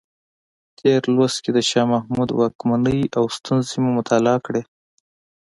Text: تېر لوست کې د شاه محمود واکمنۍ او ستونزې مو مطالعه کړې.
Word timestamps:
تېر 0.79 1.01
لوست 1.15 1.37
کې 1.43 1.51
د 1.53 1.59
شاه 1.69 1.87
محمود 1.93 2.29
واکمنۍ 2.39 2.99
او 3.17 3.23
ستونزې 3.37 3.75
مو 3.83 3.89
مطالعه 3.99 4.39
کړې. 4.45 4.61